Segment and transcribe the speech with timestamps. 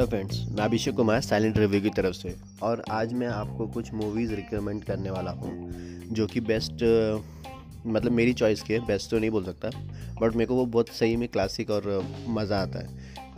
[0.00, 3.92] Hello friends मैं Abhishek Kumar silent review की तरफ़ से। और आज मैं आपको कुछ
[3.94, 6.84] मूवीज़ रिकमेंड करने वाला हूँ जो कि बेस्ट
[7.86, 9.70] मतलब मेरी चॉइस के बेस्ट तो नहीं बोल सकता
[10.20, 11.88] बट मेरे को वो बहुत सही में क्लासिक और
[12.28, 12.88] मज़ा आता है।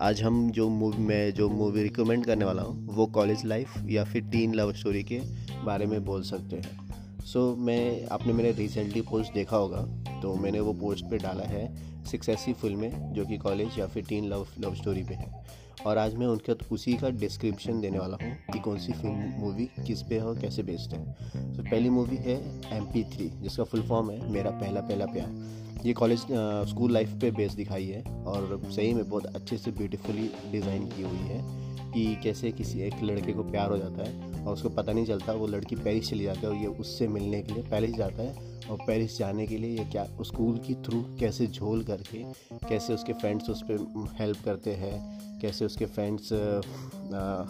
[0.01, 4.05] आज हम जो मूवी में जो मूवी रिकमेंड करने वाला हूँ वो कॉलेज लाइफ या
[4.05, 5.19] फिर टीन लव स्टोरी के
[5.65, 9.83] बारे में बोल सकते हैं। सो so, मैं आपने मैंने रिसेंटली पोस्ट देखा होगा
[10.21, 11.67] तो मैंने वो पोस्ट पे डाला है
[12.05, 16.15] सिक्स फ़िल्में जो कि कॉलेज या फिर टीन लव लव स्टोरी पे है। और आज
[16.15, 20.03] मैं उनके तो उसी का डिस्क्रिप्शन देने वाला हूँ कि कौन सी फ़िल्म मूवी किस
[20.03, 22.37] पे है और कैसे बेस्ड है। तो पहली मूवी है
[22.77, 26.27] एम पी थ्री जिसका फुल फॉर्म है मेरा पहला पहला प्यार। ये कॉलेज
[26.71, 31.03] स्कूल लाइफ पे बेस्ड दिखाई है और सही में बहुत अच्छे से ब्यूटीफुली डिज़ाइन की
[31.03, 31.41] हुई है
[31.93, 35.33] कि कैसे किसी एक लड़के को प्यार हो जाता है। और उसको पता नहीं चलता,
[35.33, 38.51] वो लड़की पेरिस चली जाती है और ये उससे मिलने के लिए पेरिस जाता है।
[38.63, 42.23] और पेरिस जाने के लिए ये क्या, स्कूल की थ्रू कैसे झोल करके,
[42.69, 46.33] कैसे उसके फ्रेंड्स उस पर हेल्प करते हैं, कैसे उसके फ्रेंड्स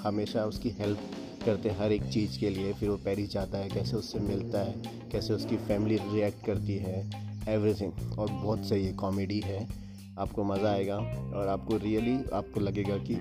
[0.05, 1.11] हमेशा उसकी हेल्प
[1.45, 4.61] करते हैं हर एक चीज़ के लिए, फिर वो पेरिस जाता है, कैसे उससे मिलता
[4.61, 4.75] है,
[5.13, 6.99] कैसे उसकी फैमिली रिएक्ट करती है
[7.49, 9.67] एवरीथिंग और बहुत सही है, कॉमेडी है,
[10.19, 13.15] आपको मज़ा आएगा और आपको रियली आपको लगेगा कि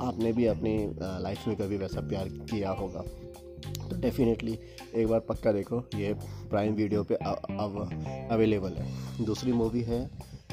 [0.00, 0.76] आपने भी अपनी
[1.22, 3.02] लाइफ में कभी वैसा प्यार किया होगा?
[3.80, 4.58] तो डेफिनेटली
[4.94, 6.12] एक बार पक्का देखो, ये
[6.50, 10.08] प्राइम वीडियो पे अवेलेबल है। दूसरी मूवी है,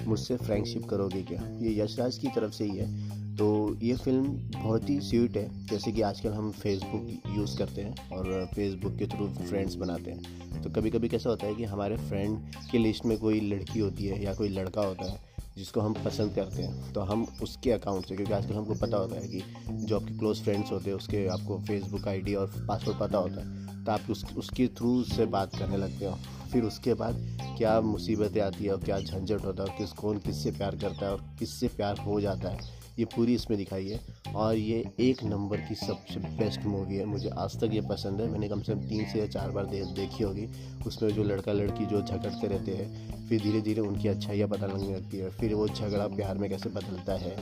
[0.08, 1.42] मुझसे फ्रेंडशिप करोगे क्या?
[1.62, 4.24] ये यशराज की तरफ़ से ही है। तो ये फ़िल्म
[4.56, 9.08] बहुत ही स्वीट है, जैसे कि आजकल हम फेसबुक यूज़ करते हैं और फेसबुक के
[9.08, 12.38] थ्रू फ्रेंड्स बनाते हैं। तो कभी कभी कैसा होता है कि हमारे फ्रेंड
[12.72, 16.36] की लिस्ट में कोई लड़की होती है या कोई लड़का होता है जिसको हम पसंद
[16.36, 20.00] करते हैं तो हम उसके अकाउंट से क्योंकि आजकल हमको पता होता है कि जो
[20.00, 23.92] आपके क्लोज फ्रेंड्स होते हैं उसके आपको फेसबुक आईडी और पासवर्ड पता होता है तो
[23.92, 26.18] आप उस, उसके थ्रू से बात करने लगते हो।
[26.52, 27.16] फिर उसके बाद
[27.58, 31.12] क्या मुसीबतें आती है और क्या झंझट होता है किस कौन किससे प्यार करता है
[31.12, 34.00] और किससे प्यार हो जाता है ये पूरी इसमें दिखाई है।
[34.36, 38.28] और ये एक नंबर की सबसे बेस्ट मूवी है। मुझे आज तक ये पसंद है।
[38.28, 40.48] मैंने कम से कम तीन से या चार बार दे, देखी होगी।
[40.88, 44.96] उसमें जो लड़का लड़की जो झगड़ते रहते हैं फिर धीरे धीरे उनकी अच्छाइयाँ पता लगने
[44.96, 47.36] लगती है। फिर वो झगड़ा प्यार में कैसे बदलता है।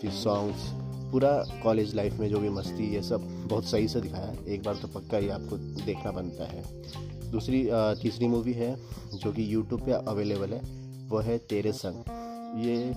[0.00, 0.70] फिर सॉन्ग्स
[1.12, 1.32] पूरा
[1.62, 4.88] कॉलेज लाइफ में जो भी मस्ती ये सब बहुत सही से दिखाया एक बार तो
[4.88, 6.62] पक्का ही आपको देखना बनता है।
[7.30, 7.68] दूसरी
[8.02, 8.74] तीसरी मूवी है
[9.14, 10.60] जो कि यूट्यूब पे अवेलेबल है।
[11.08, 12.04] वो है तेरे संग।
[12.64, 12.94] ये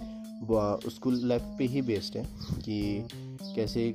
[0.90, 2.24] स्कूल लाइफ पे ही बेस्ड है
[2.62, 3.08] कि
[3.56, 3.94] कैसे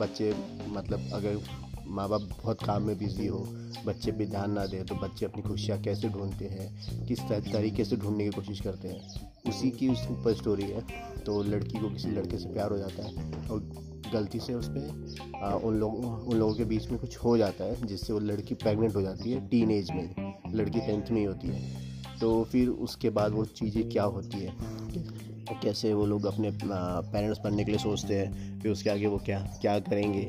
[0.00, 0.32] बच्चे
[0.68, 1.40] मतलब अगर
[1.88, 3.38] माँ बाप बहुत काम में बिज़ी हो,
[3.86, 7.96] बच्चे पे ध्यान ना दे तो बच्चे अपनी खुशियाँ कैसे ढूंढते हैं, किस तरीके से
[7.96, 9.00] ढूँढने की कोशिश करते हैं,
[9.48, 10.80] उसी की उस ऊपर स्टोरी है।
[11.26, 13.60] तो लड़की को किसी लड़के से प्यार हो जाता है और
[14.12, 17.86] गलती से उस पर उन लोगों उन लोगों के बीच में कुछ हो जाता है,
[17.86, 21.48] जिससे वो लड़की प्रेग्नेंट हो जाती है टीन एज में, लड़की टेंथ में ही होती
[21.48, 21.86] है।
[22.20, 24.52] तो फिर उसके बाद वो चीज़ें क्या होती है?
[25.54, 29.38] कैसे वो लोग अपने पेरेंट्स बनने के लिए सोचते हैं फिर उसके आगे वो क्या
[29.60, 30.26] क्या करेंगे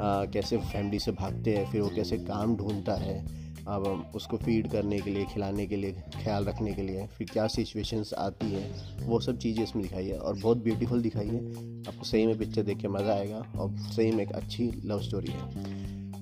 [0.00, 4.70] आ, कैसे फैमिली से भागते हैं फिर वो कैसे काम ढूंढता है अब उसको फ़ीड
[4.70, 8.62] करने के लिए खिलाने के लिए ख्याल रखने के लिए फिर क्या सिचुएशंस आती है
[9.06, 11.44] वो सब चीज़ें इसमें दिखाई है और बहुत ब्यूटीफुल दिखाई है।
[11.88, 15.32] आपको सही में पिक्चर देख के मज़ा आएगा और सही में एक अच्छी लव स्टोरी
[15.32, 15.70] है।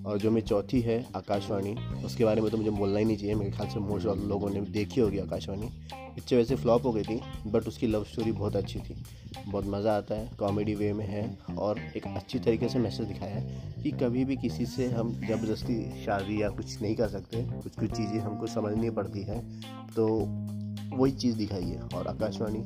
[0.04, 1.74] और जो मेरी चौथी है आकाशवाणी
[2.04, 4.50] उसके बारे में तो मुझे बोलना ही नहीं चाहिए मेरे ख्याल से मोस्ट ऑफ़ लोगों
[4.50, 5.68] ने देखी होगी आकाशवाणी।
[6.20, 8.94] पिक्चर वैसे फ्लॉप हो गई थी बट उसकी लव स्टोरी बहुत अच्छी थी।
[9.46, 11.22] बहुत मज़ा आता है कॉमेडी वे में है
[11.58, 16.04] और एक अच्छी तरीके से मैसेज दिखाया है कि कभी भी किसी से हम ज़बरदस्ती
[16.04, 19.40] शादी या कुछ नहीं कर सकते कुछ कुछ चीज़ें हमको समझनी पड़ती है
[19.94, 20.06] तो
[20.92, 22.62] वही चीज़ दिखाई है और आकाशवाणी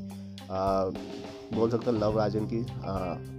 [1.54, 2.92] बोल सकता लव राजन की आ,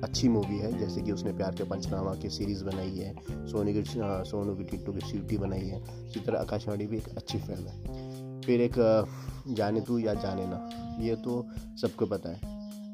[0.04, 3.84] अच्छी मूवी है जैसे कि उसने प्यार के पंचनामा की सीरीज़ बनाई है सोनी की
[4.30, 8.05] सोनू की टिट्टू की सीटी बनाई है। इसी तरह आकाशवाणी भी एक अच्छी फ़िल्म है।
[8.46, 9.06] फिर एक
[9.48, 10.70] जाने तू या जाने ना।
[11.04, 11.48] ये तो
[11.82, 12.40] सबको पता है।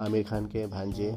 [0.02, 1.16] आमिर खान के भांजे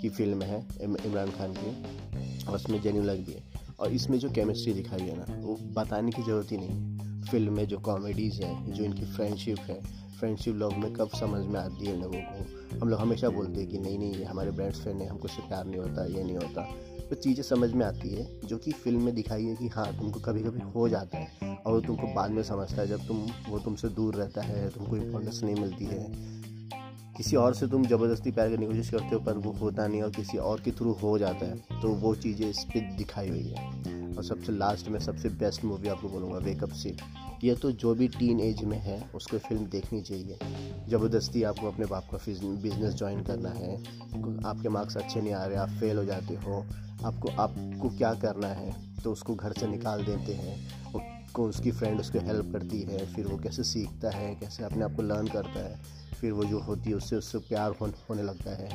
[0.00, 1.98] की फ़िल्म है इमरान खान की।
[2.46, 3.42] और उसमें जेन्यू लग भी है।
[3.80, 7.66] और इसमें जो केमिस्ट्री दिखाई है ना, वो बताने की ज़रूरत ही नहीं फ़िल्म में
[7.66, 12.00] जो कॉमेडीज़ हैं, जो इनकी फ्रेंडशिप है फ्रेंडशिप लोग में कब समझ में आती है
[12.00, 12.78] लोगों को?
[12.78, 15.66] हम लोग हमेशा बोलते हैं कि नहीं नहीं, ये हमारे बेस्ट फ्रेंड है, हमको प्यार
[15.66, 16.62] नहीं होता, ये नहीं होता।
[17.10, 20.20] तो चीज़ें समझ में आती है, जो कि फ़िल्म में दिखाई है कि हाँ तुमको
[20.20, 23.58] कभी कभी हो जाता है और वो तुमको बाद में समझता है जब तुम, वो
[23.58, 26.06] तुमसे दूर रहता है, तुमको इम्पोर्टेंस नहीं मिलती है।
[27.16, 30.02] किसी और से तुम ज़बरदस्ती प्यार करने की कोशिश करते हो, पर वो होता नहीं
[30.02, 33.48] और किसी और के थ्रू हो जाता है तो वो चीज़ें इस पर दिखाई हुई
[33.48, 37.00] है। और सबसे लास्ट में सबसे बेस्ट मूवी आपको बोलूँगा वेकअप सीट
[37.44, 40.38] ये तो जो भी टीन एज में है उसको फ़िल्म देखनी चाहिए।
[40.88, 42.18] ज़बरदस्ती आपको अपने बाप का
[42.62, 43.76] बिज़नेस ज्वाइन करना है
[44.44, 46.64] आपके मार्क्स अच्छे नहीं आ रहे आप फेल हो जाते हो
[47.04, 50.56] आपको आपको क्या करना है तो उसको घर से निकाल देते हैं
[51.34, 54.94] को उसकी फ्रेंड उसको हेल्प करती है फिर वो कैसे सीखता है कैसे अपने आप
[54.96, 55.80] को लर्न करता है
[56.20, 58.68] फिर वो जो होती है उससे उससे प्यार हो, होने लगता है।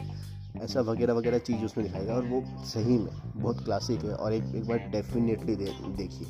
[0.61, 4.55] ऐसा वगैरह वगैरह चीज़ उसमें दिखाएगा और वो सही में बहुत क्लासिक है और एक
[4.55, 6.27] एक बार डेफिनेटली दे, देखिए।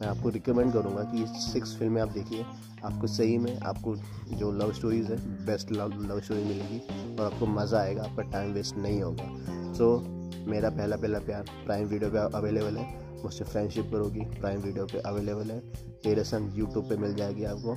[0.00, 2.44] मैं आपको रिकमेंड करूँगा कि ये सिक्स फ़िल्में आप देखिए।
[2.84, 3.94] आपको सही में आपको
[4.36, 5.16] जो लव स्टोरीज़ है
[5.46, 6.80] बेस्ट लव लव स्टोरी मिलेगी
[7.16, 9.24] और आपको मज़ा आएगा आपका टाइम वेस्ट नहीं होगा।
[9.72, 14.60] सो so, मेरा पहला पहला प्यार प्राइम वीडियो पे अवेलेबल है। मुझसे फ्रेंडशिप करोगी प्राइम
[14.60, 15.58] वीडियो पे अवेलेबल है।
[16.04, 17.72] तेरे संग यूट्यूब पे मिल जाएगी आपको।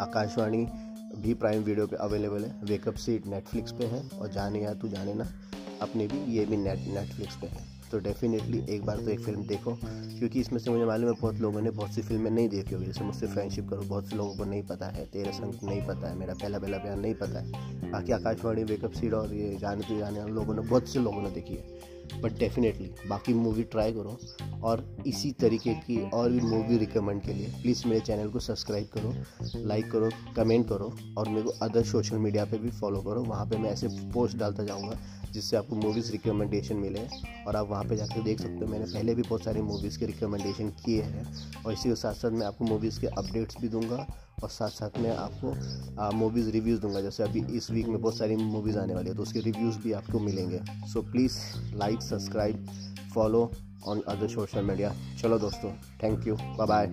[0.00, 0.66] आकाशवाणी
[1.16, 4.88] भी प्राइम वीडियो पे अवेलेबल है। वेकअप सीट नेटफ्लिक्स पे है। और जाने या तू
[4.88, 5.28] जाने ना
[5.82, 9.42] अपने भी ये भी नेट नेटफ्लिक्स पे है। तो डेफिनेटली एक बार तो एक फ़िल्म
[9.42, 9.74] देखो,
[10.18, 12.86] क्योंकि इसमें से मुझे मालूम है बहुत लोगों ने बहुत सी फ़िल्में नहीं देखी होगी।
[12.86, 16.08] जैसे मुझसे फ्रेंडशिप करो, बहुत से लोगों को नहीं पता है, तेरे संग नहीं पता
[16.08, 19.82] है, मेरा पहला पहला प्यार नहीं पता है। बाकी आकाशवाणी वेकअप सीड और ये जाने
[19.82, 23.92] तो जाने लोगों ने, बहुत से लोगों ने देखी है। बट डेफिनेटली बाकी मूवी ट्राई
[23.92, 24.18] करो
[24.64, 28.88] और इसी तरीके की और भी मूवी रिकमेंड के लिए प्लीज़ मेरे चैनल को सब्सक्राइब
[28.94, 29.14] करो
[29.66, 33.46] लाइक करो कमेंट करो और मेरे को अदर सोशल मीडिया पे भी फॉलो करो। वहाँ
[33.46, 34.98] पे मैं ऐसे पोस्ट डालता जाऊँगा
[35.32, 37.00] जिससे आपको मूवीज़ रिकमेंडेशन मिले
[37.46, 40.06] और आप वहाँ पे जाकर देख सकते हो। मैंने पहले भी बहुत सारी मूवीज़ के
[40.06, 41.26] रिकमेंडेशन किए हैं
[41.64, 44.06] और इसी के साथ साथ मैं आपको मूवीज़ के अपडेट्स भी दूँगा।
[44.42, 48.36] और साथ साथ में आपको मूवीज़ रिव्यूज़ दूँगा। जैसे अभी इस वीक में बहुत सारी
[48.36, 50.60] मूवीज़ आने वाली है तो उसके रिव्यूज़ भी आपको मिलेंगे।
[50.92, 51.38] So please
[51.76, 52.66] like subscribe
[53.14, 53.50] follow
[53.86, 56.86] on other social media चलो दोस्तों थैंक यू बाय बाय